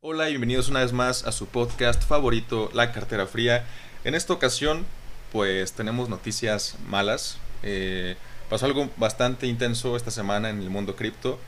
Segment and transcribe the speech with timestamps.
[0.00, 3.64] Hola y bienvenidos una vez más a su podcast favorito, La Cartera Fría.
[4.04, 4.86] En esta ocasión,
[5.32, 7.38] pues tenemos noticias malas.
[7.62, 8.16] Eh,
[8.48, 11.38] pasó algo bastante intenso esta semana en el mundo cripto.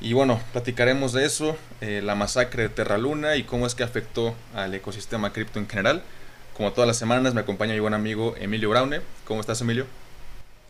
[0.00, 3.84] Y bueno, platicaremos de eso, eh, la masacre de Terra Luna y cómo es que
[3.84, 6.02] afectó al ecosistema cripto en general.
[6.56, 9.00] Como todas las semanas me acompaña mi buen amigo Emilio Braune.
[9.24, 9.86] ¿Cómo estás Emilio?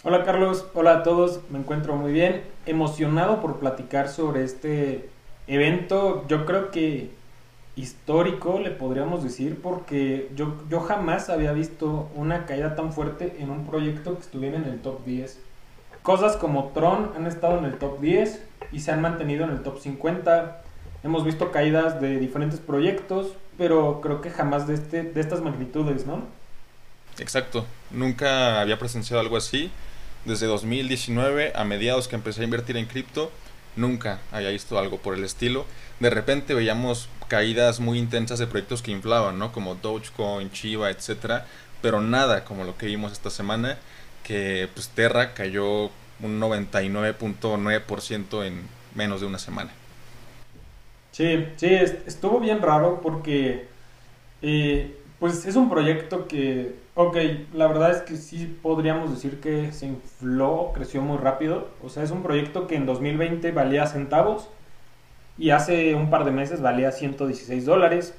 [0.04, 5.10] Hola Carlos, hola a todos, me encuentro muy bien, emocionado por platicar sobre este
[5.48, 7.10] evento, yo creo que
[7.76, 13.50] histórico le podríamos decir, porque yo, yo jamás había visto una caída tan fuerte en
[13.50, 15.40] un proyecto que estuviera en el top 10.
[16.02, 18.42] Cosas como Tron han estado en el top 10
[18.72, 20.62] y se han mantenido en el top 50.
[21.04, 26.06] Hemos visto caídas de diferentes proyectos, pero creo que jamás de, este, de estas magnitudes,
[26.06, 26.22] ¿no?
[27.18, 29.70] Exacto, nunca había presenciado algo así.
[30.24, 33.30] Desde 2019, a mediados que empecé a invertir en cripto,
[33.78, 35.64] nunca había visto algo por el estilo.
[36.00, 39.52] De repente veíamos caídas muy intensas de proyectos que inflaban, ¿no?
[39.52, 41.46] Como Dogecoin, Chiva, etcétera,
[41.80, 43.78] pero nada como lo que vimos esta semana,
[44.24, 45.90] que pues Terra cayó
[46.20, 48.62] un 99.9% en
[48.94, 49.70] menos de una semana.
[51.12, 51.68] Sí, sí,
[52.06, 53.68] estuvo bien raro porque
[54.42, 57.16] eh, pues es un proyecto que, ok,
[57.52, 61.68] la verdad es que sí podríamos decir que se infló, creció muy rápido.
[61.82, 64.48] O sea, es un proyecto que en 2020 valía centavos
[65.36, 68.14] y hace un par de meses valía 116 dólares.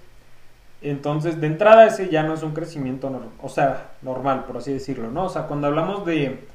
[0.81, 5.11] Entonces, de entrada ese ya no es un crecimiento, o sea, normal, por así decirlo,
[5.11, 5.25] ¿no?
[5.25, 6.47] O sea, cuando hablamos de,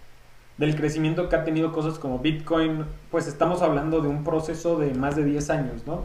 [0.59, 4.95] del crecimiento que ha tenido cosas como Bitcoin, pues estamos hablando de un proceso de
[4.95, 6.05] más de 10 años, ¿no?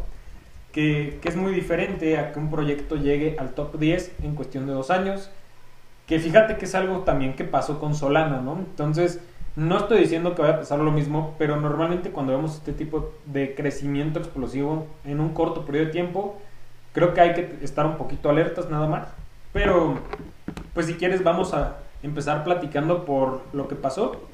[0.71, 4.73] Que, es muy diferente a que un proyecto llegue al top 10 en cuestión de
[4.73, 5.31] dos años.
[6.05, 8.57] Que fíjate que es algo también que pasó con Solana, ¿no?
[8.57, 9.21] Entonces,
[9.55, 13.11] no estoy diciendo que vaya a pasar lo mismo, pero normalmente cuando vemos este tipo
[13.25, 16.37] de crecimiento explosivo en un corto periodo de tiempo,
[16.93, 19.07] creo que hay que estar un poquito alertas nada más.
[19.53, 19.99] Pero,
[20.73, 24.29] pues si quieres, vamos a empezar platicando por lo que pasó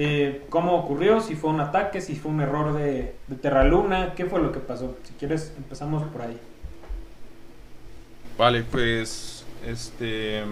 [0.00, 4.26] eh, cómo ocurrió, si fue un ataque, si fue un error de, de Terraluna, qué
[4.26, 4.96] fue lo que pasó.
[5.02, 6.38] Si quieres, empezamos por ahí.
[8.38, 10.44] Vale, pues, este,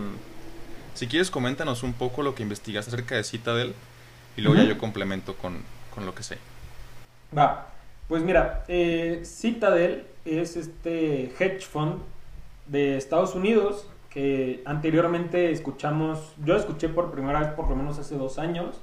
[0.95, 3.73] si quieres, coméntanos un poco lo que investigaste acerca de Citadel
[4.37, 5.63] y luego ya yo complemento con,
[6.05, 6.39] lo que sé.
[7.37, 7.69] Va,
[8.09, 12.01] pues mira, eh, Citadel es este hedge fund
[12.67, 18.17] de Estados Unidos que anteriormente escuchamos, yo escuché por primera vez por lo menos hace
[18.17, 18.81] dos años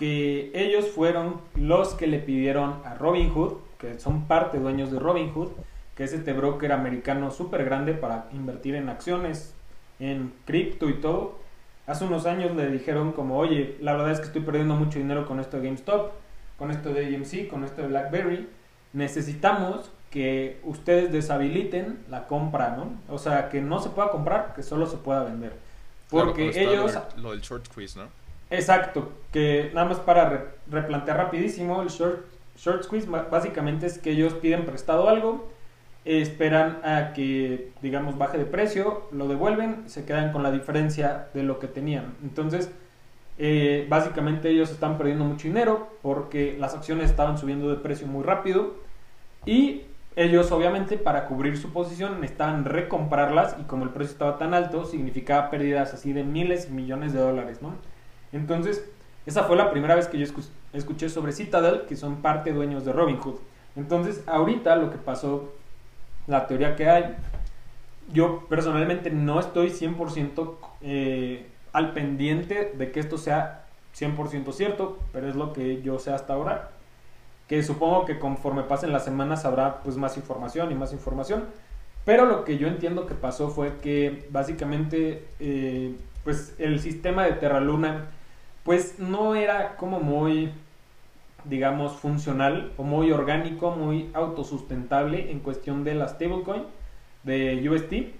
[0.00, 5.50] que ellos fueron los que le pidieron a Robinhood, que son parte dueños de Robinhood,
[5.94, 9.54] que es este broker americano súper grande para invertir en acciones,
[9.98, 11.38] en cripto y todo.
[11.86, 15.26] Hace unos años le dijeron como, oye, la verdad es que estoy perdiendo mucho dinero
[15.26, 16.12] con esto de GameStop,
[16.56, 18.48] con esto de AMC, con esto de BlackBerry.
[18.94, 22.92] Necesitamos que ustedes deshabiliten la compra, ¿no?
[23.14, 25.52] O sea, que no se pueda comprar, que solo se pueda vender.
[26.08, 26.98] Porque ellos...
[27.18, 28.08] Lo del short squeeze, ¿no?
[28.50, 34.34] Exacto, que nada más para replantear rapidísimo, el short, short squeeze básicamente es que ellos
[34.34, 35.48] piden prestado algo,
[36.04, 41.44] esperan a que, digamos, baje de precio, lo devuelven, se quedan con la diferencia de
[41.44, 42.14] lo que tenían.
[42.22, 42.72] Entonces,
[43.38, 48.24] eh, básicamente ellos están perdiendo mucho dinero porque las acciones estaban subiendo de precio muy
[48.24, 48.74] rápido
[49.46, 49.82] y
[50.16, 54.84] ellos obviamente para cubrir su posición necesitaban recomprarlas y como el precio estaba tan alto
[54.84, 57.76] significaba pérdidas así de miles y millones de dólares, ¿no?
[58.32, 58.88] Entonces,
[59.26, 60.26] esa fue la primera vez que yo
[60.72, 63.36] escuché sobre Citadel, que son parte dueños de Robinhood.
[63.76, 65.52] Entonces, ahorita lo que pasó,
[66.26, 67.16] la teoría que hay,
[68.12, 73.64] yo personalmente no estoy 100% eh, al pendiente de que esto sea
[73.96, 76.70] 100% cierto, pero es lo que yo sé hasta ahora.
[77.48, 81.44] Que supongo que conforme pasen las semanas habrá pues más información y más información.
[82.04, 87.32] Pero lo que yo entiendo que pasó fue que básicamente eh, pues el sistema de
[87.32, 88.06] Terra Luna
[88.64, 90.52] pues no era como muy,
[91.44, 96.64] digamos, funcional o muy orgánico, muy autosustentable en cuestión de la stablecoin
[97.22, 98.14] de UST.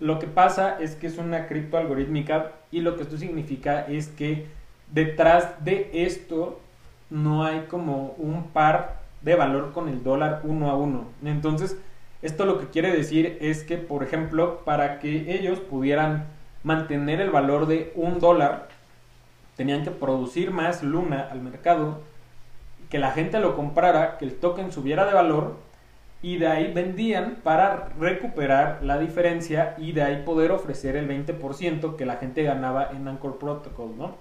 [0.00, 4.08] Lo que pasa es que es una cripto algorítmica y lo que esto significa es
[4.08, 4.46] que
[4.92, 6.60] detrás de esto
[7.10, 11.06] no hay como un par de valor con el dólar uno a uno.
[11.24, 11.76] Entonces,
[12.22, 16.26] esto lo que quiere decir es que, por ejemplo, para que ellos pudieran
[16.62, 18.68] mantener el valor de un dólar,
[19.58, 22.00] tenían que producir más luna al mercado,
[22.88, 25.56] que la gente lo comprara, que el token subiera de valor
[26.22, 31.96] y de ahí vendían para recuperar la diferencia y de ahí poder ofrecer el 20%
[31.96, 34.14] que la gente ganaba en Anchor Protocol, ¿no?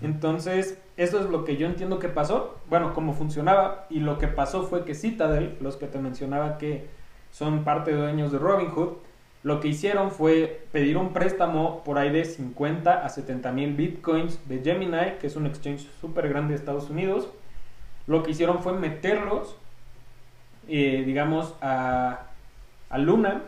[0.00, 4.28] Entonces, eso es lo que yo entiendo que pasó, bueno, cómo funcionaba, y lo que
[4.28, 6.88] pasó fue que Citadel, los que te mencionaba que
[7.32, 8.94] son parte de dueños de Robinhood,
[9.44, 14.40] lo que hicieron fue pedir un préstamo por ahí de 50 a 70 mil bitcoins
[14.48, 17.28] de Gemini, que es un exchange súper grande de Estados Unidos.
[18.06, 19.54] Lo que hicieron fue meterlos,
[20.66, 22.22] eh, digamos, a,
[22.88, 23.42] a Luna.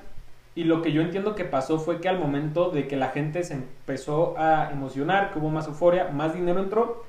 [0.54, 3.43] Y lo que yo entiendo que pasó fue que al momento de que la gente
[3.43, 7.04] se empezó a emocionar, que hubo más euforia, más dinero entró,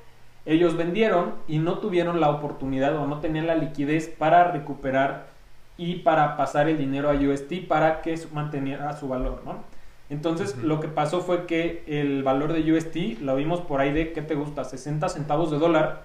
[0.46, 5.26] ellos vendieron y no tuvieron la oportunidad o no tenían la liquidez para recuperar
[5.78, 9.64] y para pasar el dinero a UST para que manteniera su valor, ¿no?
[10.10, 14.12] Entonces lo que pasó fue que el valor de UST lo vimos por ahí de,
[14.12, 14.64] ¿qué te gusta?
[14.64, 16.02] 60 centavos de dólar,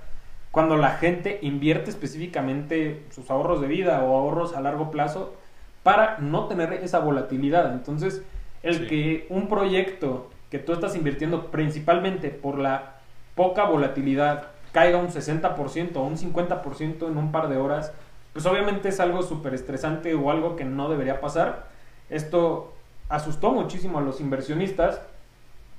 [0.52, 5.34] cuando la gente invierte específicamente sus ahorros de vida o ahorros a largo plazo
[5.82, 7.74] para no tener esa volatilidad.
[7.74, 8.24] Entonces,
[8.62, 12.98] el que un proyecto que tú estás invirtiendo principalmente por la
[13.34, 17.94] poca volatilidad caiga un 60% o un 50% en un par de horas,
[18.34, 21.68] pues obviamente es algo súper estresante o algo que no debería pasar.
[22.10, 22.74] Esto
[23.08, 25.02] asustó muchísimo a los inversionistas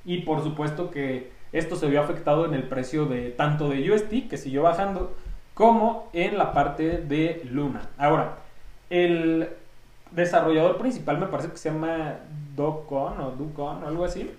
[0.05, 4.29] y por supuesto que esto se vio afectado en el precio de tanto de UST,
[4.29, 5.15] que siguió bajando,
[5.53, 7.89] como en la parte de Luna.
[7.97, 8.37] Ahora,
[8.89, 9.49] el
[10.11, 12.15] desarrollador principal me parece que se llama
[12.55, 14.31] Docon o Ducon o algo así.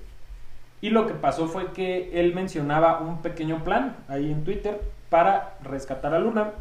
[0.81, 5.55] Y lo que pasó fue que él mencionaba un pequeño plan ahí en Twitter para
[5.63, 6.53] rescatar a Luna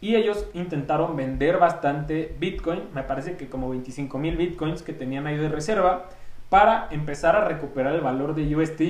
[0.00, 5.26] y ellos intentaron vender bastante Bitcoin, me parece que como 25 mil Bitcoins que tenían
[5.26, 6.08] ahí de reserva,
[6.48, 8.80] para empezar a recuperar el valor de UST.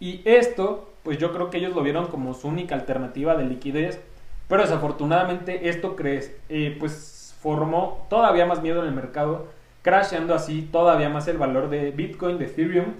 [0.00, 4.00] Y esto, pues yo creo que ellos lo vieron como su única alternativa de liquidez,
[4.48, 9.48] pero desafortunadamente esto crees, eh, pues formó todavía más miedo en el mercado,
[9.82, 12.94] crasheando así todavía más el valor de Bitcoin, de Ethereum.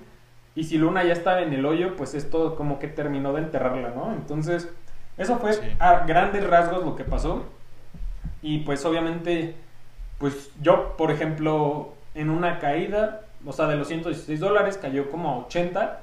[0.54, 3.90] Y si Luna ya estaba en el hoyo, pues esto como que terminó de enterrarla,
[3.90, 4.12] ¿no?
[4.12, 4.72] Entonces
[5.16, 7.44] eso fue a grandes rasgos lo que pasó.
[8.42, 9.54] Y pues obviamente,
[10.18, 15.30] pues yo, por ejemplo, en una caída, o sea, de los 116 dólares cayó como
[15.30, 16.00] a 80.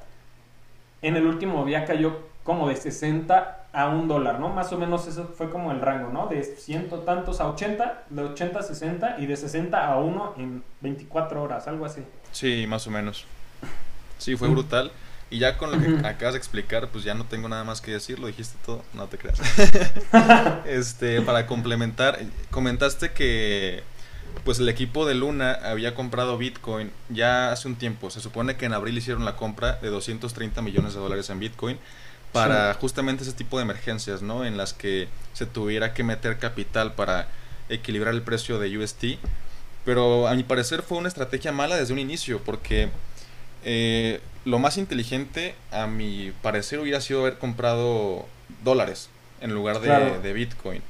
[1.02, 4.50] En el último día cayó como de 60 a 1 dólar, ¿no?
[4.50, 6.28] Más o menos eso fue como el rango, ¿no?
[6.28, 10.64] De ciento tantos a 80, de 80 a 60 y de 60 a 1 en
[10.82, 12.04] 24 horas, algo así.
[12.32, 13.26] Sí, más o menos.
[14.18, 14.92] Sí, fue brutal.
[15.32, 17.92] Y ya con lo que acabas de explicar, pues ya no tengo nada más que
[17.92, 19.40] decir, lo dijiste todo, no te creas.
[20.66, 22.20] este, para complementar,
[22.52, 23.82] comentaste que
[24.44, 28.10] pues el equipo de Luna había comprado Bitcoin ya hace un tiempo.
[28.10, 31.78] Se supone que en abril hicieron la compra de 230 millones de dólares en Bitcoin
[32.34, 34.46] para justamente ese tipo de emergencias, ¿no?
[34.46, 37.30] En las que se tuviera que meter capital para
[37.70, 39.18] equilibrar el precio de UST.
[39.86, 42.90] Pero a mi parecer fue una estrategia mala desde un inicio, porque
[43.64, 48.26] eh, lo más inteligente, a mi parecer, hubiera sido haber comprado
[48.64, 49.10] dólares
[49.40, 50.82] en lugar de, Bitcoin.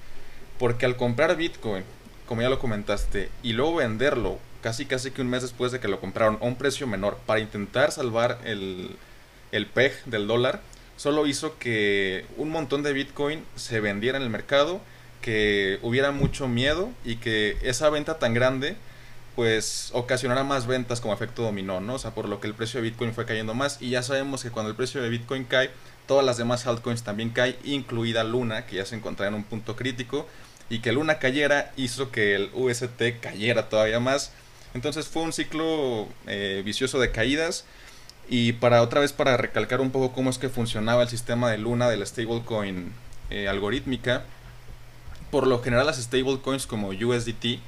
[0.57, 1.83] Porque al comprar Bitcoin,
[2.27, 5.87] como ya lo comentaste, y luego venderlo casi casi que un mes después de que
[5.87, 8.95] lo compraron a un precio menor para intentar salvar el,
[9.51, 10.61] el PEG del dólar,
[10.97, 14.79] solo hizo que un montón de Bitcoin se vendiera en el mercado,
[15.21, 18.75] que hubiera mucho miedo y que esa venta tan grande
[19.35, 21.95] pues ocasionará más ventas como efecto dominó, ¿no?
[21.95, 24.43] O sea, por lo que el precio de Bitcoin fue cayendo más y ya sabemos
[24.43, 25.71] que cuando el precio de Bitcoin cae,
[26.07, 29.75] todas las demás altcoins también caen, incluida Luna, que ya se encontraba en un punto
[29.75, 30.27] crítico,
[30.69, 34.31] y que Luna cayera hizo que el UST cayera todavía más.
[34.73, 37.65] Entonces fue un ciclo eh, vicioso de caídas.
[38.29, 41.57] Y para otra vez, para recalcar un poco cómo es que funcionaba el sistema de
[41.57, 42.93] Luna de la stablecoin
[43.29, 44.23] eh, algorítmica,
[45.29, 47.59] por lo general las stablecoins como USDT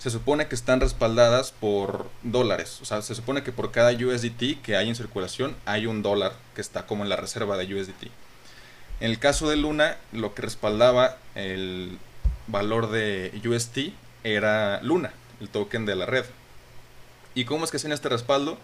[0.00, 2.78] se supone que están respaldadas por dólares.
[2.80, 6.32] O sea, se supone que por cada USDT que hay en circulación hay un dólar
[6.54, 8.04] que está como en la reserva de USDT.
[9.00, 11.98] En el caso de Luna, lo que respaldaba el
[12.46, 13.92] valor de UST
[14.24, 16.24] era Luna, el token de la red.
[17.34, 18.56] ¿Y cómo es que hacen este respaldo?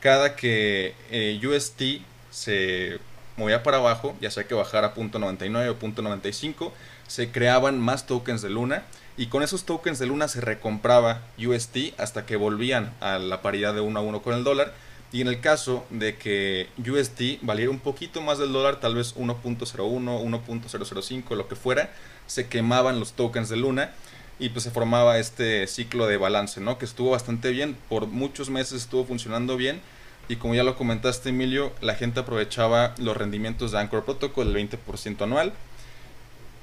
[0.00, 2.98] Cada que eh, UST se
[3.38, 6.72] movía para abajo, ya sea que bajara a .99 o .95,
[7.06, 8.82] se creaban más tokens de Luna
[9.16, 13.74] y con esos tokens de Luna se recompraba UST hasta que volvían a la paridad
[13.74, 14.74] de 1 a 1 con el dólar.
[15.10, 19.16] Y en el caso de que UST valiera un poquito más del dólar, tal vez
[19.16, 21.90] 1.01, 1.005, lo que fuera,
[22.26, 23.92] se quemaban los tokens de Luna
[24.38, 26.76] y pues se formaba este ciclo de balance, ¿no?
[26.76, 29.80] Que estuvo bastante bien, por muchos meses estuvo funcionando bien
[30.28, 34.68] y como ya lo comentaste Emilio, la gente aprovechaba los rendimientos de Anchor Protocol, el
[34.68, 35.52] 20% anual,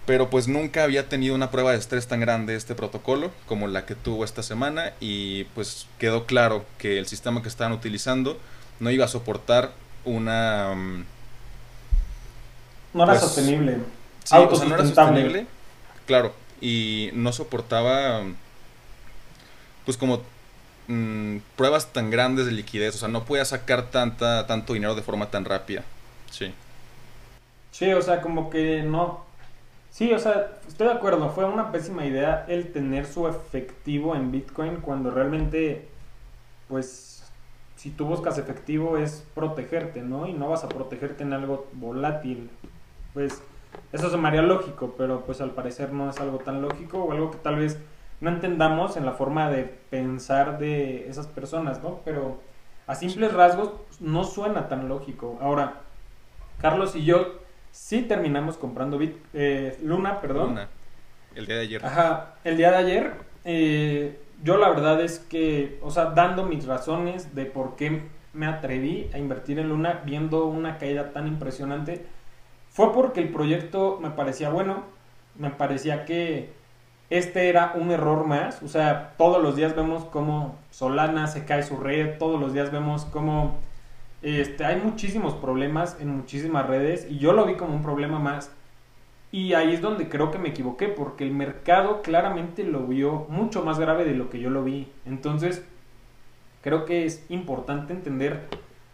[0.05, 3.85] pero pues nunca había tenido una prueba de estrés tan grande este protocolo como la
[3.85, 8.39] que tuvo esta semana y pues quedó claro que el sistema que estaban utilizando
[8.79, 9.71] no iba a soportar
[10.03, 11.05] una mm,
[12.93, 13.79] no era pues, sostenible.
[14.23, 15.47] Sí, o sea, no era sostenible.
[16.05, 18.21] Claro, y no soportaba
[19.85, 20.21] pues como
[20.87, 25.01] mm, pruebas tan grandes de liquidez, o sea, no podía sacar tanta tanto dinero de
[25.01, 25.83] forma tan rápida.
[26.31, 26.53] Sí.
[27.71, 29.25] Sí, o sea, como que no
[29.95, 34.29] Sí, o sea, estoy de acuerdo, fue una pésima idea el tener su efectivo en
[34.29, 35.87] Bitcoin cuando realmente
[36.67, 37.23] pues
[37.77, 40.27] si tú buscas efectivo es protegerte, ¿no?
[40.27, 42.49] Y no vas a protegerte en algo volátil.
[43.13, 43.41] Pues
[43.93, 47.13] eso se me haría lógico, pero pues al parecer no es algo tan lógico o
[47.13, 47.77] algo que tal vez
[48.21, 52.01] no entendamos en la forma de pensar de esas personas, ¿no?
[52.05, 52.41] Pero
[52.87, 55.37] a simples rasgos no suena tan lógico.
[55.41, 55.81] Ahora,
[56.61, 57.39] Carlos y yo
[57.71, 60.49] sí terminamos comprando Bit, eh, Luna, perdón.
[60.49, 60.69] Luna.
[61.35, 61.85] El día de ayer.
[61.85, 63.13] Ajá, el día de ayer.
[63.43, 68.03] Eh, yo la verdad es que, o sea, dando mis razones de por qué
[68.33, 72.05] me atreví a invertir en Luna viendo una caída tan impresionante,
[72.69, 74.83] fue porque el proyecto me parecía bueno,
[75.37, 76.53] me parecía que
[77.09, 81.63] este era un error más, o sea, todos los días vemos cómo Solana se cae
[81.63, 83.55] su red, todos los días vemos cómo
[84.21, 88.51] este, hay muchísimos problemas en muchísimas redes y yo lo vi como un problema más.
[89.31, 93.63] Y ahí es donde creo que me equivoqué, porque el mercado claramente lo vio mucho
[93.63, 94.87] más grave de lo que yo lo vi.
[95.05, 95.63] Entonces,
[96.61, 98.47] creo que es importante entender,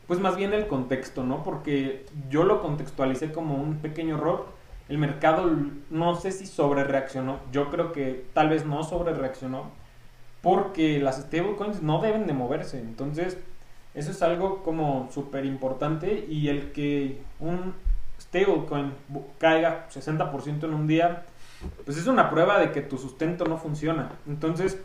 [0.07, 1.43] pues más bien el contexto, ¿no?
[1.43, 4.47] Porque yo lo contextualicé como un pequeño error.
[4.91, 5.49] El mercado
[5.89, 7.39] no sé si sobre reaccionó.
[7.53, 9.71] Yo creo que tal vez no sobre reaccionó.
[10.41, 12.77] Porque las stablecoins no deben de moverse.
[12.77, 13.37] Entonces,
[13.93, 16.25] eso es algo como súper importante.
[16.27, 17.73] Y el que un
[18.19, 18.91] stablecoin
[19.37, 21.23] caiga 60% en un día,
[21.85, 24.11] pues es una prueba de que tu sustento no funciona.
[24.27, 24.77] Entonces,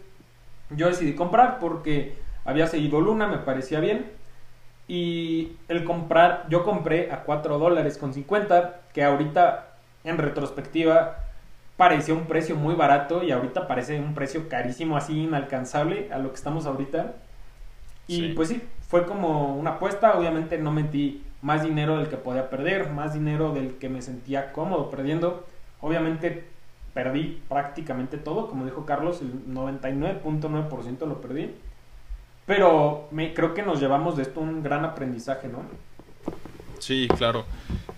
[0.70, 4.12] yo decidí comprar porque había seguido Luna, me parecía bien.
[4.86, 9.72] Y el comprar, yo compré a 4 dólares con 50, que ahorita
[10.06, 11.18] en retrospectiva
[11.76, 16.30] parecía un precio muy barato y ahorita parece un precio carísimo, así inalcanzable a lo
[16.30, 17.14] que estamos ahorita.
[18.08, 22.48] Y pues sí, fue como una apuesta, obviamente no metí más dinero del que podía
[22.48, 25.44] perder, más dinero del que me sentía cómodo perdiendo.
[25.80, 26.48] Obviamente
[26.94, 31.54] perdí prácticamente todo, como dijo Carlos, el 99.9% lo perdí.
[32.46, 35.58] Pero me, creo que nos llevamos de esto un gran aprendizaje, ¿no?
[36.78, 37.44] Sí, claro.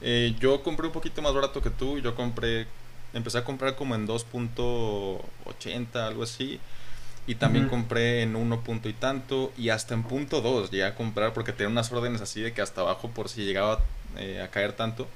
[0.01, 2.67] Eh, yo compré un poquito más barato que tú, yo compré,
[3.13, 6.61] empecé a comprar como en 2.80, algo así.
[7.27, 10.95] Y también compré en uno punto y tanto y hasta en punto 2 llegué a
[10.95, 13.81] comprar porque tenía unas órdenes así de que hasta abajo por si llegaba
[14.17, 15.07] eh, a caer tanto.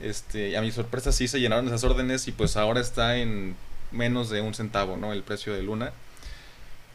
[0.00, 3.54] Este, a mi sorpresa sí se llenaron esas órdenes y pues ahora está en
[3.92, 5.12] menos de un centavo, ¿no?
[5.12, 5.92] El precio de Luna.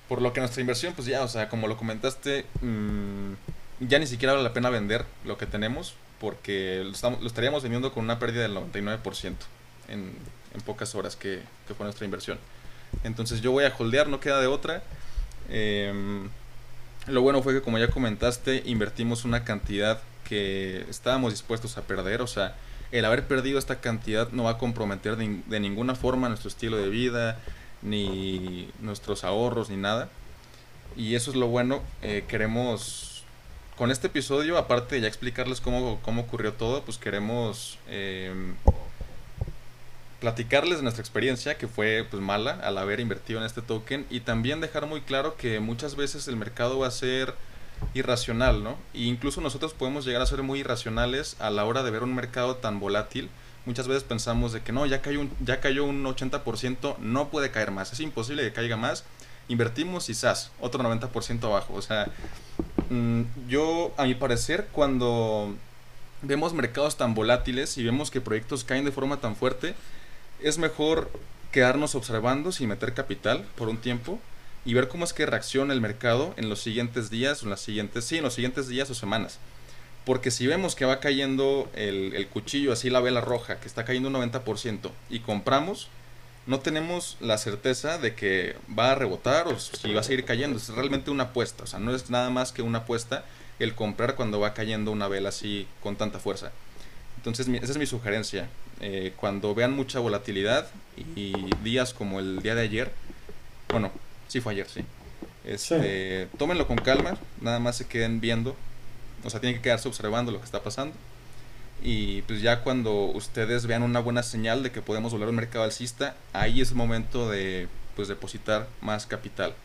[0.09, 3.33] Por lo que nuestra inversión, pues ya, o sea, como lo comentaste, mm,
[3.81, 8.03] ya ni siquiera vale la pena vender lo que tenemos porque lo, estaríamos vendiendo con
[8.03, 9.33] una pérdida del 99%
[9.89, 10.13] en,
[10.53, 12.37] en pocas horas que, que fue nuestra inversión.
[13.03, 14.83] Entonces yo voy a holdear, no queda de otra.
[15.49, 16.29] Em,
[17.07, 22.21] lo bueno fue que como ya comentaste, invertimos una cantidad que estábamos dispuestos a perder.
[22.21, 22.55] O sea,
[22.91, 26.89] el haber perdido esta cantidad no va a comprometer de, ninguna forma nuestro estilo de
[26.89, 27.39] vida,
[27.81, 30.09] ni nuestros ahorros, ni nada.
[30.95, 31.81] Y eso es lo bueno.
[32.01, 33.10] Eh, queremos,
[33.81, 37.79] con este episodio, aparte de ya explicarles cómo, cómo ocurrió todo, pues queremos...
[37.87, 38.53] Em,
[40.19, 44.19] platicarles de nuestra experiencia que fue pues mala al haber invertido en este token y
[44.19, 47.33] también dejar muy claro que muchas veces el mercado va a ser
[47.95, 48.77] irracional, ¿no?
[48.93, 52.13] E incluso nosotros podemos llegar a ser muy irracionales a la hora de ver un
[52.13, 53.31] mercado tan volátil.
[53.65, 57.49] Muchas veces pensamos de que no, ya cayó un, ya cayó un 80%, no puede
[57.49, 59.05] caer más, es imposible que caiga más.
[59.47, 60.51] Invertimos y ¡zas!
[60.59, 61.73] Otro 90% abajo.
[61.73, 62.07] O sea,
[63.47, 65.55] yo, a mi parecer, cuando
[66.21, 69.75] vemos mercados tan volátiles y vemos que proyectos caen de forma tan fuerte,
[70.41, 71.09] es mejor
[71.51, 74.19] quedarnos observando sin meter capital por un tiempo
[74.65, 78.05] y ver cómo es que reacciona el mercado en los siguientes días en las siguientes,
[78.05, 79.39] sí, en los siguientes días o semanas.
[80.05, 84.09] Porque si vemos que va cayendo el, cuchillo, así la vela roja, que está cayendo
[84.09, 85.89] un 90% y compramos,
[86.47, 90.57] no tenemos la certeza de que va a rebotar o si va a seguir cayendo.
[90.57, 93.25] Es realmente una apuesta, o sea, no es nada más que una apuesta
[93.59, 96.51] el comprar cuando va cayendo una vela así con tanta fuerza.
[97.17, 98.49] Entonces, esa es mi sugerencia.
[98.79, 100.67] Eh, cuando vean mucha volatilidad
[101.15, 101.33] y
[101.63, 102.91] días como el día de ayer,
[103.69, 103.91] bueno,
[104.27, 104.83] sí fue ayer, sí.
[105.45, 108.55] Este, Tómenlo con calma, nada más se queden viendo,
[109.23, 110.95] o sea, tienen que quedarse observando lo que está pasando.
[111.81, 115.65] Y pues ya cuando ustedes vean una buena señal de que podemos volver al mercado
[115.65, 119.55] alcista, ahí es el momento de pues depositar más capital.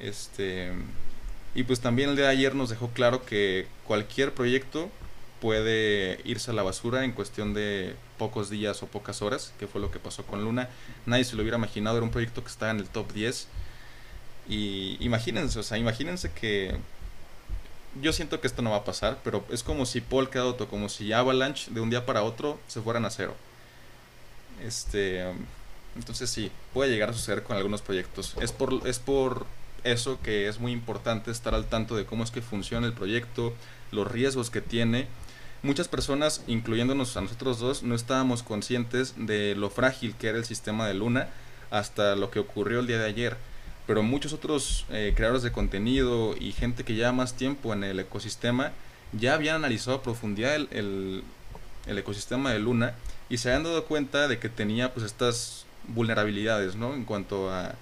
[0.00, 0.72] Este
[1.54, 4.90] y pues también el día de ayer nos dejó claro que cualquier proyecto
[5.40, 9.80] puede irse a la basura en cuestión de pocos días o pocas horas, que fue
[9.80, 10.68] lo que pasó con Luna.
[11.06, 13.46] Nadie se lo hubiera imaginado, era un proyecto que estaba en el top 10.
[14.48, 16.76] Y imagínense, o sea, imagínense que
[18.00, 20.88] yo siento que esto no va a pasar, pero es como si Polkadot o como
[20.88, 23.34] si Avalanche de un día para otro se fueran a cero.
[24.62, 25.24] Este,
[25.96, 28.34] entonces sí, puede llegar a suceder con algunos proyectos.
[28.40, 29.46] Es por, es por
[29.84, 33.52] eso que es muy importante estar al tanto de cómo es que funciona el proyecto,
[33.92, 35.06] los riesgos que tiene.
[35.62, 40.44] Muchas personas, incluyéndonos a nosotros dos, no estábamos conscientes de lo frágil que era el
[40.44, 41.28] sistema de Luna
[41.70, 43.36] hasta lo que ocurrió el día de ayer
[43.86, 48.00] pero muchos otros eh, creadores de contenido y gente que lleva más tiempo en el
[48.00, 48.72] ecosistema
[49.12, 51.22] ya habían analizado a profundidad el,
[51.86, 52.94] el, ecosistema de Luna
[53.28, 56.94] y se habían dado cuenta de que tenía pues estas vulnerabilidades ¿no?
[56.94, 57.74] en cuanto a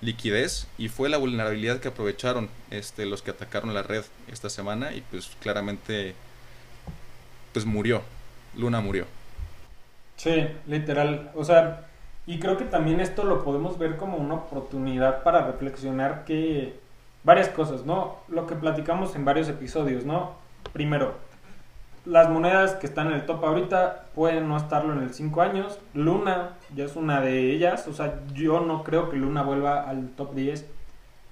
[0.00, 4.92] liquidez y fue la vulnerabilidad que aprovecharon este, los que atacaron la red esta semana
[4.92, 6.14] y pues claramente
[7.52, 8.02] pues murió,
[8.56, 9.06] Luna murió.
[10.16, 11.86] Sí, literal, o sea,
[12.26, 16.78] y creo que también esto lo podemos ver como una oportunidad para reflexionar que
[17.24, 18.16] varias cosas, ¿no?
[18.28, 20.32] Lo que platicamos en varios episodios, ¿no?
[20.72, 21.14] Primero,
[22.04, 25.78] las monedas que están en el top ahorita pueden no estarlo en el 5 años.
[25.94, 30.10] Luna ya es una de ellas, o sea, yo no creo que Luna vuelva al
[30.10, 30.68] top 10.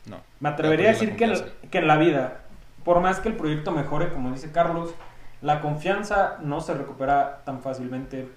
[0.06, 0.16] No.
[0.40, 2.42] Me atrevería a decir que que en la vida,
[2.85, 4.94] por más que el proyecto mejore, como dice Carlos,
[5.42, 8.28] la confianza no se recupera tan fácilmente.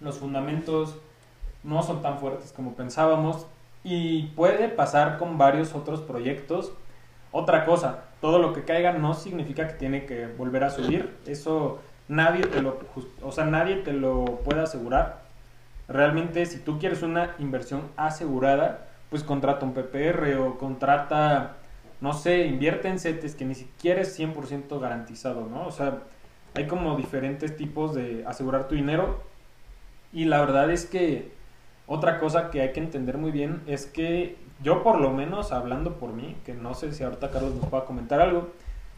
[0.00, 0.98] Los fundamentos
[1.64, 3.46] no son tan fuertes como pensábamos
[3.82, 6.72] y puede pasar con varios otros proyectos.
[7.32, 11.80] Otra cosa, todo lo que caiga no significa que tiene que volver a subir, eso
[12.06, 12.78] nadie te lo,
[13.22, 15.24] o sea, nadie te lo puede asegurar.
[15.88, 21.56] Realmente si tú quieres una inversión asegurada, pues contrata un PPR o contrata,
[22.00, 25.66] no sé, invierte en CETES que ni siquiera es 100% garantizado, ¿no?
[25.66, 25.98] O sea,
[26.54, 29.22] hay como diferentes tipos de asegurar tu dinero
[30.12, 31.32] y la verdad es que
[31.86, 35.98] otra cosa que hay que entender muy bien es que yo por lo menos, hablando
[35.98, 38.48] por mí, que no sé si ahorita Carlos nos pueda comentar algo,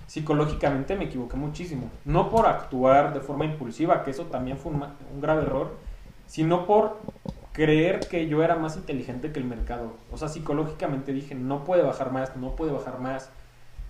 [0.06, 1.90] psicológicamente me equivoqué muchísimo.
[2.04, 4.84] No por actuar de forma impulsiva, que eso también fue un,
[5.20, 5.76] grave error,
[6.26, 7.00] sino por
[7.52, 9.94] creer que yo era más inteligente que el mercado.
[10.12, 13.30] O sea, psicológicamente dije, no puede bajar más, no puede bajar más.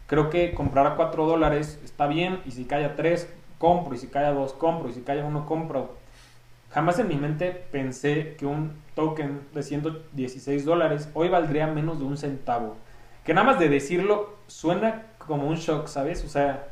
[0.07, 3.29] Creo que comprar a 4 dólares está bien, y si cae a 3,
[3.59, 5.97] compro, y si cae a 2, compro, y si cae a 1, compro.
[6.71, 12.05] Jamás en mi mente pensé que un token de 116 dólares hoy valdría menos de
[12.05, 12.77] un centavo.
[13.25, 16.25] Que nada más de decirlo suena como un shock, ¿sabes?
[16.25, 16.69] O sea,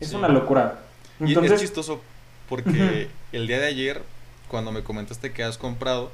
[0.00, 0.80] es una locura.
[1.20, 1.52] Entonces...
[1.52, 2.00] Y es chistoso
[2.48, 4.02] porque el día de ayer,
[4.48, 6.10] cuando me comentaste que has comprado,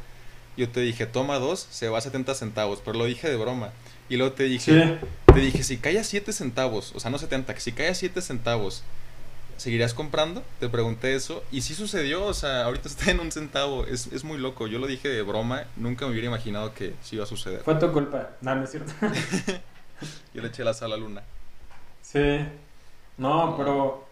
[0.57, 3.71] yo te dije, toma dos, se va a 70 centavos, pero lo dije de broma.
[4.09, 4.99] Y luego te dije,
[5.33, 7.95] te dije, si cae a 7 centavos, o sea, no 70, que si cae a
[7.95, 8.83] 7 centavos
[9.61, 10.43] ¿seguirías comprando?
[10.59, 11.45] Te pregunté eso.
[11.53, 13.85] Y sí sucedió, o sea, ahorita está en un centavo.
[13.85, 14.67] Es, es muy loco.
[14.67, 15.65] Yo lo dije de broma.
[15.77, 17.61] Nunca me hubiera imaginado que sí iba a suceder.
[17.61, 18.31] Fue tu culpa.
[18.41, 18.91] No, no es cierto.
[20.35, 21.23] Yo le eché la sal a Luna.
[22.01, 22.41] Sí.
[23.19, 24.07] No, pero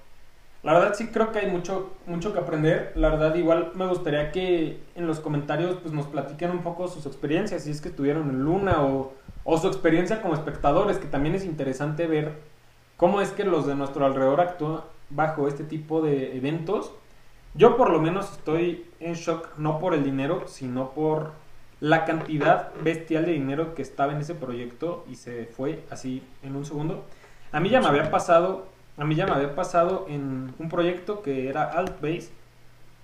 [0.63, 2.93] la verdad sí creo que hay mucho, mucho que aprender.
[2.95, 7.07] La verdad igual me gustaría que en los comentarios pues nos platiquen un poco sus
[7.07, 11.35] experiencias, si es que estuvieron en Luna o, o su experiencia como espectadores, que también
[11.35, 12.35] es interesante ver
[12.99, 16.93] cómo es que los de nuestro alrededor actúan, bajo este tipo de eventos.
[17.55, 21.33] Yo por lo menos estoy en shock no por el dinero, sino por
[21.81, 26.57] la cantidad bestial de dinero que estaba en ese proyecto y se fue así en
[26.57, 27.05] un segundo.
[27.53, 28.67] A mí ya me había pasado,
[28.97, 32.31] a mí ya me había pasado en un proyecto que era Altbase,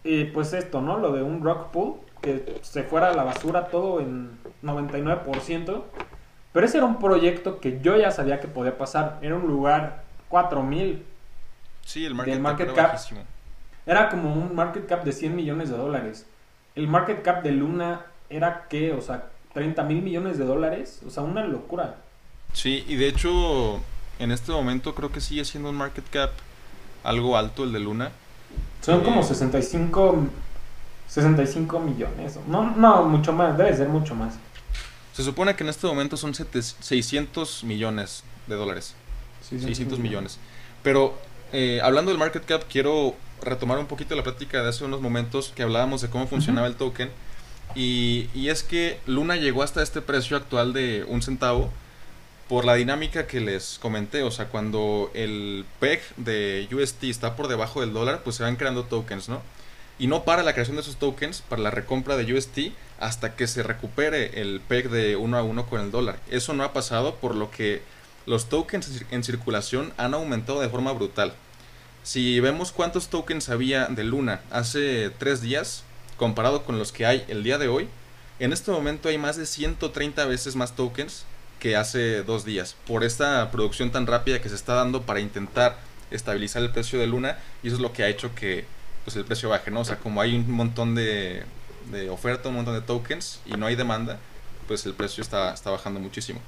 [0.04, 0.98] eh, pues esto, ¿no?
[0.98, 5.82] Lo de un rock pool, que se fuera a la basura todo en 99%.
[6.52, 9.18] Pero ese era un proyecto que yo ya sabía que podía pasar.
[9.22, 11.04] Era un lugar 4000
[11.84, 12.98] Sí, el market, cap,
[13.86, 16.26] era como un market cap de 100 millones de dólares.
[16.74, 21.10] El market cap de Luna era qué, o sea, 30 mil millones de dólares, o
[21.10, 21.96] sea, una locura.
[22.52, 23.80] Sí, y de hecho,
[24.18, 26.30] en este momento creo que sigue siendo un market cap
[27.04, 28.10] algo alto el de Luna.
[28.80, 30.28] Son como 65, eh,
[31.08, 32.38] 65 millones.
[32.48, 34.34] No, no, mucho más, debe ser mucho más.
[35.12, 38.94] Se supone que en este momento son 600 millones de dólares.
[39.48, 40.38] 600, millones.
[40.82, 41.16] Pero
[41.54, 45.52] eh, hablando del market cap, quiero retomar un poquito la práctica de hace unos momentos
[45.54, 47.10] que hablábamos de cómo funcionaba el token.
[47.76, 51.70] Y, y, es que Luna llegó hasta este precio actual de un centavo
[52.48, 54.24] por la dinámica que les comenté.
[54.24, 58.56] O sea, cuando el PEG de UST está por debajo del dólar, pues se van
[58.56, 59.40] creando tokens, ¿no?
[59.96, 63.46] Y no para la creación de esos tokens, para la recompra de UST, hasta que
[63.46, 66.18] se recupere el PEG de uno a uno con el dólar.
[66.30, 67.80] Eso no ha pasado, por lo que
[68.26, 71.34] los tokens en circulación han aumentado de forma brutal.
[72.04, 75.84] Si vemos cuántos tokens había de Luna hace tres días,
[76.18, 77.88] comparado con los que hay el día de hoy,
[78.40, 81.24] en este momento hay más de 130 veces más tokens
[81.60, 85.78] que hace dos días, por esta producción tan rápida que se está dando para intentar
[86.10, 88.66] estabilizar el precio de Luna, y eso es lo que ha hecho que
[89.04, 89.80] pues, el precio baje, ¿no?
[89.80, 91.44] O sea, como hay un montón de,
[91.90, 94.18] de oferta, un montón de tokens y no hay demanda,
[94.68, 96.42] pues el precio está, está bajando muchísimo.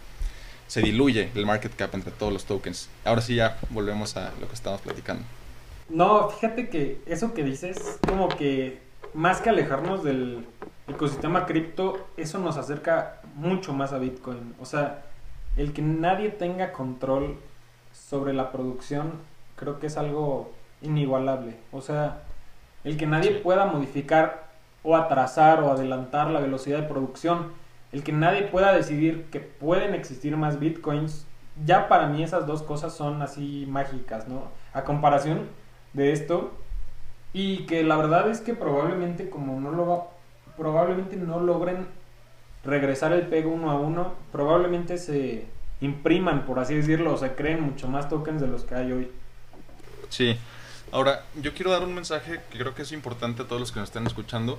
[0.69, 2.91] Se diluye el market cap entre todos los tokens.
[3.07, 5.25] Ahora sí ya volvemos a lo que estábamos platicando.
[5.89, 8.81] No, fíjate que eso que dices, como que
[9.15, 10.45] más que alejarnos del
[10.89, 14.55] ecosistema cripto, eso nos acerca mucho más a Bitcoin.
[14.61, 15.05] O sea,
[15.57, 17.39] el que nadie tenga control
[17.93, 19.13] sobre la producción,
[19.55, 21.57] creo que es algo inigualable.
[21.73, 22.23] O sea,
[22.85, 24.47] el que nadie pueda modificar
[24.83, 27.53] o atrasar o adelantar la velocidad de producción,
[27.93, 31.27] el que nadie pueda decidir que pueden existir más bitcoins,
[31.65, 34.43] ya para mí esas dos cosas son así mágicas, ¿no?
[34.75, 35.49] A comparación
[35.97, 36.53] de esto,
[37.33, 40.09] y que la verdad es que probablemente como no lo
[40.57, 41.87] probablemente no logren
[42.65, 45.47] regresar el PEG uno a uno, probablemente se
[45.81, 49.11] impriman, por así decirlo, o se creen mucho más tokens de los que hay hoy.
[50.09, 50.37] Sí.
[50.93, 53.81] Ahora, yo quiero dar un mensaje que creo que es importante a todos los que
[53.81, 54.59] nos están escuchando.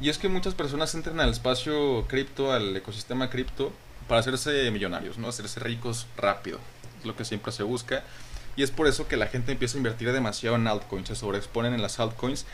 [0.00, 3.72] Y es que muchas personas entran al espacio cripto, al ecosistema cripto,
[4.06, 5.28] para hacerse millonarios, ¿no?
[5.28, 6.58] Hacerse ricos rápido.
[7.00, 8.02] Es lo que siempre se busca.
[8.58, 11.74] Y es por eso que la gente empieza a invertir demasiado en altcoins, se sobreexponen
[11.74, 12.44] en las altcoins.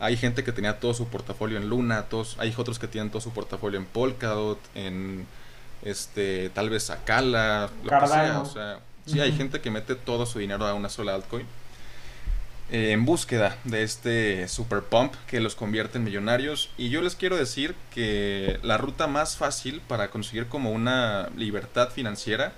[0.00, 3.20] Hay gente que tenía todo su portafolio en Luna, todos, hay otros que tienen todo
[3.20, 5.24] su portafolio en Polkadot, en
[5.82, 8.40] este, tal vez Acala, lo que sea.
[8.40, 11.46] O sea, sí, hay gente que mete todo su dinero a una sola altcoin
[12.72, 16.70] eh, en búsqueda de este super pump que los convierte en millonarios.
[16.76, 21.90] Y yo les quiero decir que la ruta más fácil para conseguir como una libertad
[21.90, 22.52] financiera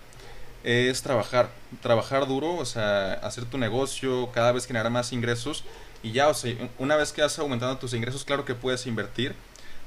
[0.65, 1.51] es trabajar,
[1.83, 5.65] trabajar duro, o sea, hacer tu negocio, cada vez generar más ingresos.
[6.03, 9.35] Y ya, o sea, una vez que has aumentado tus ingresos, claro que puedes invertir,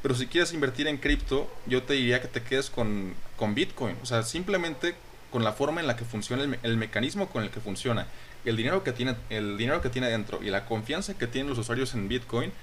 [0.02, 3.96] pero si quieres invertir en cripto, yo te diría que te quedes con, con Bitcoin,
[4.02, 4.96] o sea, simplemente
[5.32, 8.08] con la forma en la que funciona el, el mecanismo con el que funciona.
[8.46, 11.60] El dinero que tiene, el dinero que tiene dentro y la confianza que tienen los
[11.60, 12.54] usuarios en Bitcoin,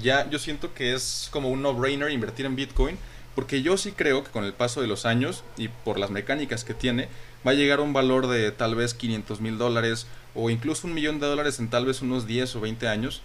[0.00, 2.98] ya yo siento que es como un no-brainer invertir en Bitcoin,
[3.34, 6.64] porque yo sí creo que con el paso de los años y por las mecánicas
[6.64, 7.08] que tiene,
[7.46, 10.94] va a llegar a un valor de tal vez 500 mil dólares o incluso un
[10.94, 13.22] millón de dólares en tal vez unos 10 o 20 años.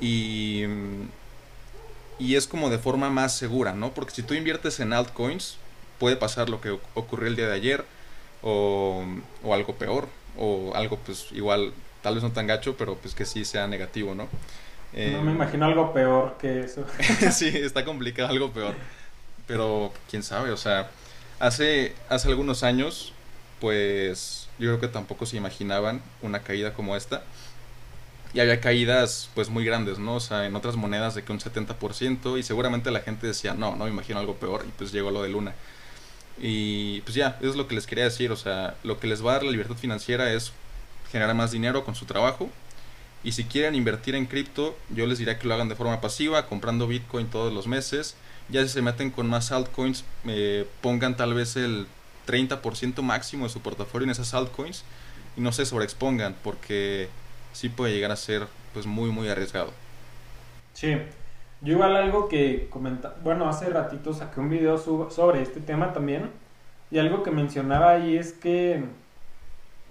[0.00, 0.64] Y,
[2.18, 3.92] y es como de forma más segura, ¿no?
[3.92, 5.58] Porque si tú inviertes en altcoins,
[5.98, 7.84] puede pasar lo que ocurrió el día de ayer
[8.42, 9.04] o,
[9.42, 13.24] o algo peor o algo pues igual, tal vez no tan gacho, pero pues que
[13.24, 14.28] sí sea negativo, ¿no?
[14.92, 16.84] no me eh, imagino algo peor que eso.
[17.32, 18.74] sí, está complicado algo peor.
[19.46, 20.90] Pero quién sabe, o sea,
[21.38, 23.12] hace, hace algunos años,
[23.60, 27.22] pues yo creo que tampoco se imaginaban una caída como esta.
[28.34, 30.16] Y había caídas pues muy grandes, ¿no?
[30.16, 33.76] O sea, en otras monedas de que un 70% y seguramente la gente decía, no,
[33.76, 35.54] no me imagino algo peor y pues llegó lo de Luna.
[36.38, 38.30] Y pues ya, eso es lo que les quería decir.
[38.32, 40.52] O sea, lo que les va a dar la libertad financiera es
[41.10, 42.50] generar más dinero con su trabajo.
[43.24, 46.46] Y si quieren invertir en cripto, yo les diría que lo hagan de forma pasiva,
[46.46, 48.16] comprando Bitcoin todos los meses.
[48.48, 50.04] Ya si se meten con más altcoins,
[50.80, 51.86] pongan tal vez el
[52.26, 54.84] 30% máximo de su portafolio en esas altcoins
[55.36, 57.08] y no se sobreexpongan porque
[57.52, 59.72] sí puede llegar a ser pues muy muy arriesgado.
[60.74, 60.96] Sí,
[61.62, 66.30] yo igual algo que comenta, bueno, hace ratito saqué un video sobre este tema también
[66.90, 68.84] y algo que mencionaba ahí es que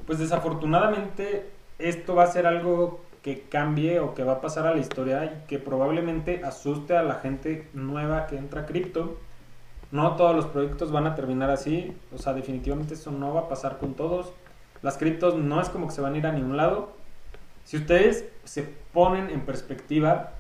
[0.06, 4.76] pues desafortunadamente esto va a ser algo que cambie o que va a pasar a
[4.76, 9.18] la historia y que probablemente asuste a la gente nueva que entra a cripto.
[9.92, 13.50] No todos los proyectos van a terminar así, o sea, definitivamente eso no va a
[13.50, 14.32] pasar con todos.
[14.84, 16.92] Las criptos no es como que se van a ir a ningún lado.
[17.64, 18.62] Si ustedes se
[18.94, 20.34] ponen en perspectiva,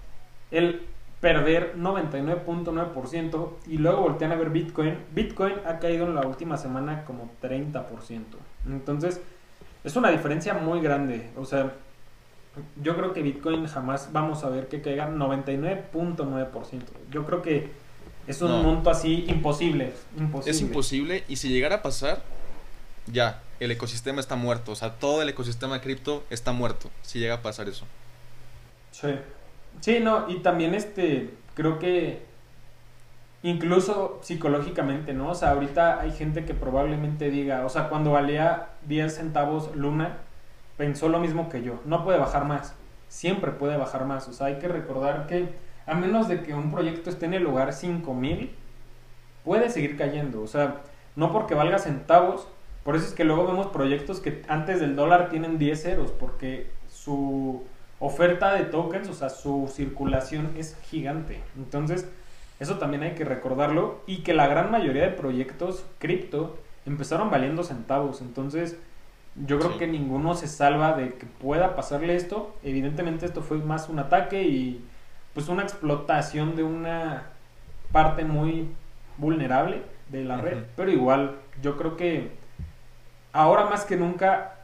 [0.51, 0.83] el
[1.21, 4.99] perder 99.9% y luego voltean a ver Bitcoin.
[5.11, 8.25] Bitcoin ha caído en la última semana como 30%.
[8.67, 9.21] Entonces,
[9.83, 11.31] es una diferencia muy grande.
[11.35, 11.73] O sea,
[12.81, 16.81] yo creo que Bitcoin jamás vamos a ver que caiga 99.9%.
[17.11, 17.71] Yo creo que
[18.27, 20.51] es un monto así imposible, imposible.
[20.51, 22.23] Es imposible y si llegara a pasar,
[23.07, 24.71] ya, el ecosistema está muerto.
[24.71, 27.85] O sea, todo el ecosistema cripto está muerto si llega a pasar eso.
[28.91, 29.09] Sí.
[29.81, 32.23] Sí, no, y también este, creo que
[33.43, 35.29] incluso psicológicamente, ¿no?
[35.29, 40.17] O sea, ahorita hay gente que probablemente diga, o sea, cuando valía 10 centavos Luna,
[40.77, 42.75] pensó lo mismo que yo, no puede bajar más,
[43.07, 45.49] siempre puede bajar más, o sea, hay que recordar que
[45.85, 48.55] a menos de que un proyecto esté en el lugar 5000,
[49.43, 50.81] puede seguir cayendo, o sea,
[51.15, 52.47] no porque valga centavos,
[52.83, 56.69] por eso es que luego vemos proyectos que antes del dólar tienen 10 ceros, porque
[56.87, 57.63] su
[57.99, 61.41] oferta de tokens, o sea, su circulación es gigante.
[61.57, 62.07] Entonces,
[62.59, 67.63] eso también hay que recordarlo y que la gran mayoría de proyectos cripto empezaron valiendo
[67.63, 68.21] centavos.
[68.21, 68.77] Entonces,
[69.35, 72.55] yo creo que ninguno se salva de que pueda pasarle esto.
[72.63, 74.83] Evidentemente esto fue más un ataque y
[75.33, 77.23] pues una explotación de una
[77.91, 78.69] parte muy
[79.17, 80.63] vulnerable de la red.
[80.75, 82.31] Pero igual, yo creo que
[83.33, 84.55] ahora más que nunca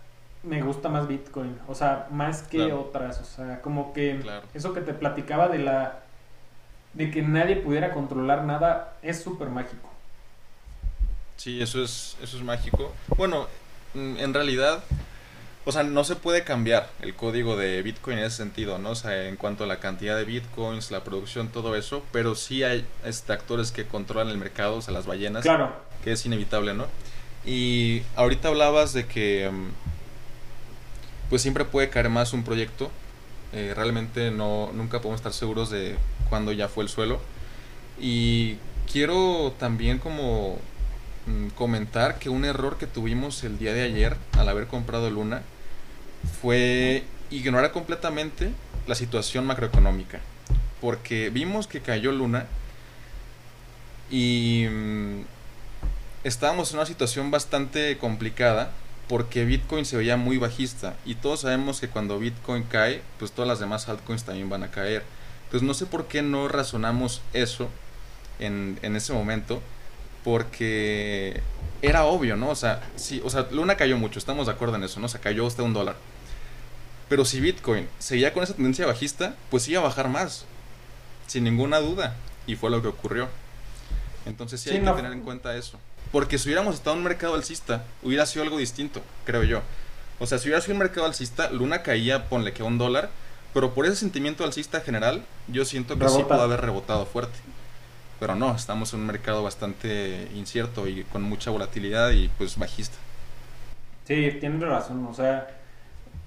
[0.44, 1.58] me gusta más Bitcoin.
[1.68, 3.20] O sea, más que otras.
[3.20, 6.00] O sea, como que eso que te platicaba de la
[6.94, 9.90] de que nadie pudiera controlar nada es súper mágico.
[11.38, 12.94] Sí, eso es, eso es mágico.
[13.18, 13.48] Bueno,
[13.94, 14.84] en realidad,
[15.64, 18.92] o sea, no se puede cambiar el código de Bitcoin en ese sentido, ¿no?
[18.92, 22.64] O sea, en cuanto a la cantidad de Bitcoins, la producción, todo eso, pero sí
[22.64, 25.44] hay este, actores que controlan el mercado, o sea, las ballenas.
[25.44, 25.72] Claro.
[26.04, 26.88] Que es inevitable, ¿no?
[27.46, 29.70] Y ahorita hablabas de que, mm,
[31.30, 32.90] pues siempre puede caer más un proyecto.
[33.54, 35.96] Eh, realmente no, nunca podemos estar seguros de
[36.30, 37.20] cuando ya fue el suelo.
[38.00, 38.58] Y
[38.92, 40.58] quiero también como mm,
[41.56, 45.44] comentar que un error que tuvimos el día de ayer al haber comprado Luna
[46.42, 48.52] fue ignorar completamente
[48.88, 50.20] la situación macroeconómica.
[50.80, 52.48] Porque vimos que cayó Luna
[54.10, 55.22] y mm,
[56.24, 58.72] estábamos en una situación bastante complicada
[59.08, 63.48] porque Bitcoin se veía muy bajista y todos sabemos que cuando Bitcoin cae, pues todas
[63.48, 65.04] las demás altcoins también van a caer.
[65.46, 67.70] Entonces no sé por qué no razonamos eso
[68.40, 69.62] en, ese momento,
[70.24, 71.42] porque
[71.82, 72.50] era obvio, ¿no?
[72.50, 75.08] O sea, sí, o sea, Luna cayó mucho, estamos de acuerdo en eso, ¿no?
[75.08, 75.96] O sea, cayó hasta un dólar.
[77.10, 80.46] Pero si Bitcoin seguía con esa tendencia bajista, pues iba a bajar más,
[81.28, 82.16] sin ninguna duda.
[82.48, 83.28] Y fue lo que ocurrió.
[84.26, 85.78] Entonces sí, hay que tener en cuenta eso.
[86.12, 89.62] Porque si hubiéramos estado en un mercado alcista, hubiera sido algo distinto, creo yo.
[90.20, 93.10] O sea, si hubiera sido un mercado alcista, Luna caía, ponle que a un dólar,
[93.54, 97.38] pero por ese sentimiento alcista general, yo siento que sí pudo haber rebotado fuerte.
[98.22, 102.96] Pero no, estamos en un mercado bastante incierto y con mucha volatilidad y pues bajista.
[104.04, 105.08] Sí, tienes razón.
[105.08, 105.48] O sea,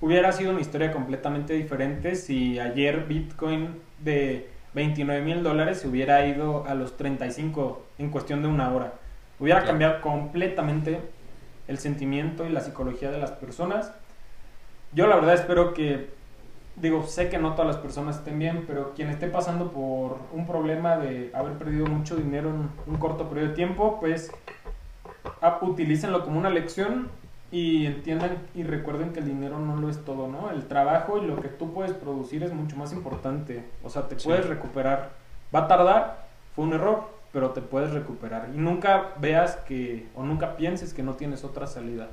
[0.01, 6.27] hubiera sido una historia completamente diferente si ayer Bitcoin de 29 mil dólares se hubiera
[6.27, 8.95] ido a los 35 en cuestión de una hora.
[9.39, 10.99] Hubiera cambiado completamente
[11.69, 13.93] el sentimiento y la psicología de las personas.
[14.95, 16.09] Yo la verdad espero que
[16.77, 20.47] digo, sé que no todas las personas estén bien, pero quien esté pasando por un
[20.47, 24.31] problema de haber perdido mucho dinero en un corto periodo de tiempo, pues
[25.61, 27.09] utilícenlo como una lección
[27.51, 30.51] y entiendan y recuerden que el dinero no lo es todo, ¿no?
[30.51, 33.65] El trabajo y lo que tú puedes producir es mucho más importante.
[33.85, 35.13] O sea, te puedes recuperar.
[35.55, 38.49] Va a tardar, fue un error, pero te puedes recuperar.
[38.55, 42.09] Y nunca veas que, o nunca pienses que no tienes otra salida.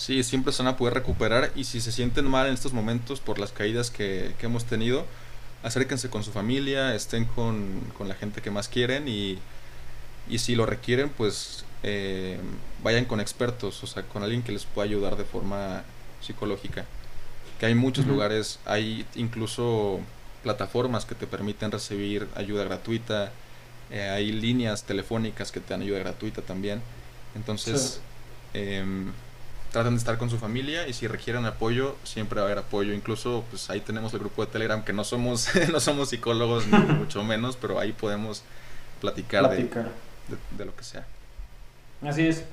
[0.00, 3.20] Sí, siempre se van a poder recuperar y si se sienten mal en estos momentos
[3.20, 5.04] por las caídas que, hemos tenido,
[5.62, 9.38] acérquense con su familia, estén con, la gente que más quieren y,
[10.38, 12.38] si lo requieren, pues eh,
[12.82, 15.82] vayan con expertos, o sea, con alguien que les pueda ayudar de forma
[16.22, 16.86] psicológica.
[17.58, 20.00] Que hay muchos lugares, hay incluso
[20.42, 23.32] plataformas que te permiten recibir ayuda gratuita,
[23.90, 26.80] eh, hay líneas telefónicas que te dan ayuda gratuita también.
[27.34, 28.00] Entonces,
[28.54, 29.12] em,
[29.70, 32.92] traten de estar con su familia y si requieren apoyo, siempre va a haber apoyo.
[32.92, 36.78] Incluso, pues ahí tenemos el grupo de Telegram que no somos, no somos psicólogos ni
[36.94, 38.42] mucho menos, pero ahí podemos
[39.00, 41.06] platicar, De, lo que sea.
[42.02, 42.44] Así es.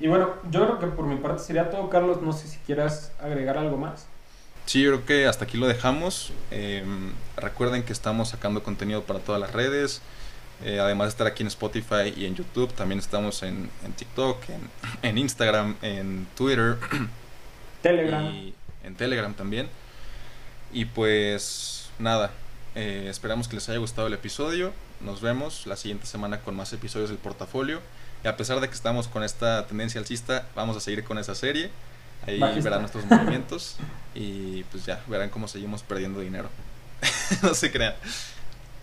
[0.00, 2.20] Y bueno, yo creo que por mi parte sería todo, Carlos.
[2.22, 4.06] No sé si quieras agregar algo más.
[4.66, 6.32] Sí, yo creo que hasta aquí lo dejamos.
[6.50, 10.00] Em, recuerden que estamos sacando contenido para todas las redes.
[10.64, 14.38] Eh, además de estar aquí en Spotify y en YouTube, también estamos en, TikTok,
[15.02, 16.78] en, Instagram, en Twitter.
[17.82, 18.24] Telegram.
[18.24, 19.68] Y en Telegram también.
[20.72, 22.30] Y pues nada,
[22.74, 24.72] eh, esperamos que les haya gustado el episodio.
[25.00, 27.80] Nos vemos la siguiente semana con más episodios del portafolio.
[28.24, 31.34] Y a pesar de que estamos con esta tendencia alcista, vamos a seguir con esa
[31.34, 31.70] serie.
[32.24, 33.76] Ahí verán nuestros movimientos
[34.14, 36.48] y pues ya verán cómo seguimos perdiendo dinero.
[37.42, 37.94] no se crean.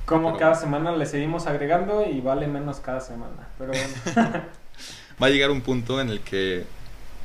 [0.09, 3.47] Como cada semana le seguimos agregando y vale menos cada semana.
[3.59, 4.43] Pero bueno.
[5.21, 6.65] Va a llegar un punto en el que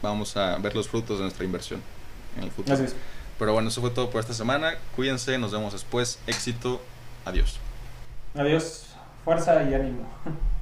[0.03, 1.81] vamos a ver los frutos de nuestra inversión
[2.37, 2.79] en el futuro.
[3.39, 4.75] Pero bueno, eso fue todo por esta semana.
[4.95, 6.19] Cuídense, nos vemos después.
[6.27, 6.81] Éxito.
[7.25, 7.59] Adiós.
[8.35, 8.95] Adiós.
[9.25, 10.07] Fuerza y ánimo.